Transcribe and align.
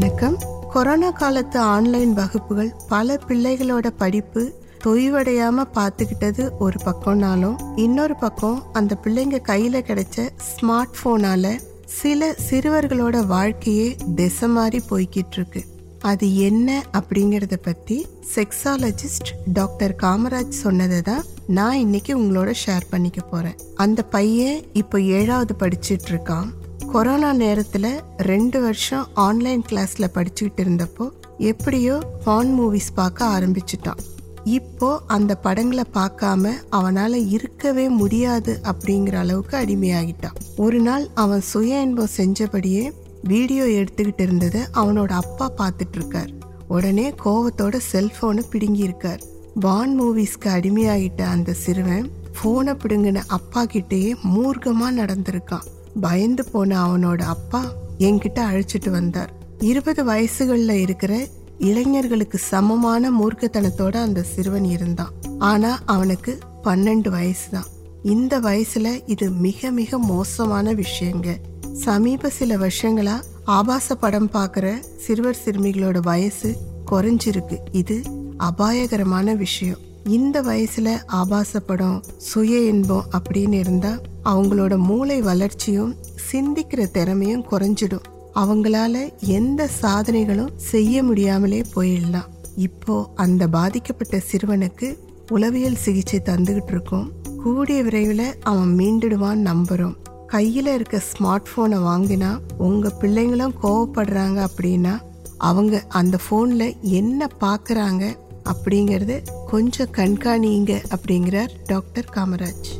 வணக்கம். 0.00 0.38
கொரோனா 0.72 1.10
காலத்து 1.10 1.58
ஆன்லைன் 1.60 2.12
வகுப்புகள் 2.12 2.74
பல 2.88 3.20
பிள்ளைகளோட 3.28 3.86
படிப்பு 3.86 4.52
தொய்வடையாம 4.84 5.64
பார்த்துக்கிட்டது 5.74 6.50
ஒரு 6.58 6.78
பக்கம்னாலும் 6.84 7.78
இன்னொரு 7.78 8.16
பக்கம் 8.16 8.62
அந்த 8.72 8.96
பிள்ளைங்க 9.04 9.38
கையில 9.48 9.82
கிடைச்ச 9.82 10.28
ஸ்மார்ட் 10.50 10.94
போனால 11.04 11.58
சில 11.84 12.34
சிறுவர்களோட 12.50 13.26
வாழ்க்கையே 13.26 13.96
திசை 14.14 14.48
மாறி 14.48 14.82
போய்கிட்டு 14.90 15.32
இருக்கு 15.32 15.64
அது 16.00 16.36
என்ன 16.36 16.84
அப்படிங்கறத 16.92 17.56
பத்தி 17.62 18.06
செக்ஸாலஜிஸ்ட் 18.34 19.32
டாக்டர் 19.52 19.94
காமராஜ் 20.02 20.48
சொன்னதை 20.48 21.02
தான் 21.02 21.22
நான் 21.46 21.76
இன்னைக்கு 21.76 22.18
உங்களோட 22.18 22.54
ஷேர் 22.66 22.82
பண்ணிக்க 22.90 23.20
போறேன். 23.20 23.58
அந்த 23.74 24.02
பையன் 24.02 24.62
இப்போ 24.72 25.00
ஏழாவது 25.00 25.54
படிச்சிட்டு 25.58 26.08
இருக்கான் 26.08 26.50
கொரோனா 26.92 27.32
நேரத்தில் 27.32 28.02
ரெண்டு 28.16 28.60
வருஷம் 28.60 29.06
ஆன்லைன் 29.14 29.62
கிளாஸில் 29.68 30.12
படிச்சுக்கிட்டு 30.14 30.62
இருந்தப்போ 30.64 31.10
எப்படியோ 31.38 32.00
ஃபான் 32.24 32.52
மூவிஸ் 32.58 32.88
பார்க்க 32.94 33.24
ஆரம்பிச்சிட்டான். 33.24 34.00
இப்போ 34.44 35.00
அந்த 35.06 35.34
படங்களை 35.34 35.84
பார்க்காம 35.94 36.52
அவனால் 36.68 37.28
இருக்கவே 37.28 37.88
முடியாது 37.88 38.60
அப்படிங்கிற 38.64 39.12
அளவுக்கு 39.12 39.56
அடிமையாகிட்டான். 39.58 40.36
ஒரு 40.56 40.80
நாள் 40.80 41.08
அவன் 41.14 41.40
சுய 41.40 41.80
இன்பம் 41.80 42.14
செஞ்சபடியே 42.16 42.92
வீடியோ 43.22 43.64
எடுத்துக்கிட்டு 43.64 44.20
இருந்ததை 44.20 44.60
அவனோட 44.74 45.10
அப்பா 45.22 45.52
பார்த்துட்டு 45.58 45.96
இருக்கார் 45.96 46.30
உடனே 46.68 47.14
கோவத்தோட 47.24 47.76
செல்போனை 47.92 48.44
பிடுங்கியிருக்கார். 48.52 49.20
வான் 49.54 49.60
பான் 49.60 50.00
மூவிஸ்க்கு 50.00 50.48
அடிமையாகிட்ட 50.56 51.22
அந்த 51.22 51.52
சிறுவன் 51.52 52.10
ஃபோனை 52.36 52.74
பிடுங்கின 52.82 53.22
அப்பா 53.26 53.64
கிட்டேயே 53.64 54.14
மூர்க்கமாக 54.34 54.98
நடந்திருக்கான். 55.00 55.66
பயந்து 56.00 56.44
போன 56.44 56.70
அவனோட 56.86 57.22
அப்பா 57.22 57.64
என்கிட்ட 57.98 58.38
அழைச்சிட்டு 58.50 58.90
வந்தார். 58.90 59.32
இருபது 59.58 60.04
வயசுகள்ல 60.04 60.70
இருக்கிற 60.70 61.26
இளைஞர்களுக்கு 61.58 62.38
சமமான 62.38 63.10
மூர்க்கத்தனத்தோட 63.10 63.96
அந்த 63.96 64.22
சிறுவன் 64.22 64.64
இருந்தான். 64.64 65.12
ஆனா 65.38 65.78
அவனுக்கு 65.86 66.38
பன்னெண்டு 66.64 67.08
வயசு 67.08 67.50
தான் 67.50 67.64
இந்த 68.02 68.40
வயசுல 68.40 69.02
இது 69.06 69.30
மிக 69.30 69.70
மிக 69.70 69.98
மோசமான 69.98 70.74
விஷயங்க. 70.74 71.36
சமீப 71.72 72.30
சில 72.30 72.56
வருஷங்களா 72.56 73.20
ஆபாச 73.44 73.94
படம் 73.94 74.30
பார்க்குற 74.30 74.78
சிறுவர் 74.96 75.38
சிறுமிகளோட 75.44 75.98
வயசு 76.00 76.56
குறைஞ்சிருக்கு. 76.90 77.58
இது 77.72 78.02
அபாயகரமான 78.36 79.34
விஷயம். 79.34 79.78
இந்த 80.08 80.42
வயசுல 80.42 80.88
ஆபாச 81.06 81.60
படம் 81.60 82.02
சுய 82.16 82.58
இன்பம் 82.58 83.04
அப்படின்னு 83.18 83.52
இருந்தா 83.52 83.98
அவங்களோட 84.24 84.76
மூளை 84.78 85.20
வளர்ச்சியும் 85.20 85.94
சிந்திக்கிற 86.32 86.90
திறமையும் 86.90 87.44
குறைஞ்சிடும். 87.50 88.06
அவங்களால 88.34 89.18
எந்த 89.18 89.68
சாதனைகளும் 89.82 90.50
செய்ய 90.56 91.02
முடியாமலே 91.02 91.62
போயிடலாம். 91.76 92.28
இப்போ 92.56 93.12
அந்த 93.14 93.48
பாதிக்கப்பட்ட 93.48 94.22
சிறுவனுக்கு 94.30 94.98
உளவியல் 95.30 95.76
சிகிச்சை 95.76 96.20
தந்துகிட்டு 96.24 96.72
இருக்கோம். 96.74 97.12
கூடிய 97.42 97.82
விரைவில் 97.82 98.34
அவன் 98.42 98.74
மீண்டுடுவான் 98.78 99.44
நம்புறோம். 99.50 99.96
கையில 100.28 100.74
இருக்க 100.74 101.02
ஸ்மார்ட் 101.12 101.50
போனை 101.54 101.78
வாங்கினா 101.78 102.38
உங்க 102.58 102.92
பிள்ளைங்களும் 103.00 103.54
கோவப்படுறாங்க 103.62 104.46
அப்படின்னா 104.46 104.98
அவங்க 105.38 105.84
அந்த 105.88 106.18
போன்ல 106.30 106.80
என்ன 106.80 107.28
பார்க்குறாங்க 107.40 108.16
அப்படிங்கறது 108.44 109.22
கொஞ்சம் 109.48 109.90
கண்காணிங்க 109.92 110.84
அப்படிங்கிறார் 110.90 111.48
டாக்டர் 111.64 112.08
காமராஜ். 112.14 112.77